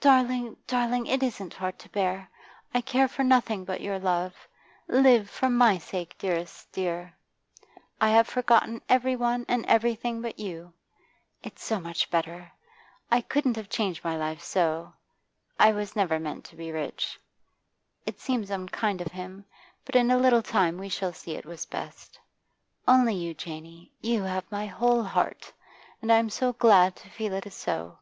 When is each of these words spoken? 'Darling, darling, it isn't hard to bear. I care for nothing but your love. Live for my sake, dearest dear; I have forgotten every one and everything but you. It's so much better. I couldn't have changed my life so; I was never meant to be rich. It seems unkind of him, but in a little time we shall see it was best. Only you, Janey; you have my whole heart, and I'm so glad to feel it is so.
'Darling, 0.00 0.56
darling, 0.66 1.06
it 1.06 1.22
isn't 1.22 1.54
hard 1.54 1.78
to 1.78 1.88
bear. 1.90 2.28
I 2.74 2.80
care 2.80 3.06
for 3.06 3.22
nothing 3.22 3.64
but 3.64 3.80
your 3.80 4.00
love. 4.00 4.48
Live 4.88 5.30
for 5.30 5.48
my 5.48 5.78
sake, 5.78 6.16
dearest 6.18 6.72
dear; 6.72 7.14
I 8.00 8.08
have 8.08 8.26
forgotten 8.26 8.82
every 8.88 9.14
one 9.14 9.46
and 9.48 9.64
everything 9.66 10.20
but 10.20 10.40
you. 10.40 10.72
It's 11.44 11.62
so 11.62 11.78
much 11.78 12.10
better. 12.10 12.50
I 13.12 13.20
couldn't 13.20 13.54
have 13.54 13.68
changed 13.68 14.02
my 14.02 14.16
life 14.16 14.42
so; 14.42 14.94
I 15.56 15.70
was 15.70 15.94
never 15.94 16.18
meant 16.18 16.44
to 16.46 16.56
be 16.56 16.72
rich. 16.72 17.20
It 18.06 18.18
seems 18.18 18.50
unkind 18.50 19.00
of 19.00 19.12
him, 19.12 19.44
but 19.84 19.94
in 19.94 20.10
a 20.10 20.16
little 20.18 20.42
time 20.42 20.78
we 20.78 20.88
shall 20.88 21.12
see 21.12 21.36
it 21.36 21.46
was 21.46 21.64
best. 21.64 22.18
Only 22.88 23.14
you, 23.14 23.34
Janey; 23.34 23.92
you 24.00 24.24
have 24.24 24.50
my 24.50 24.66
whole 24.66 25.04
heart, 25.04 25.52
and 26.02 26.12
I'm 26.12 26.28
so 26.28 26.54
glad 26.54 26.96
to 26.96 27.08
feel 27.08 27.32
it 27.34 27.46
is 27.46 27.54
so. 27.54 28.00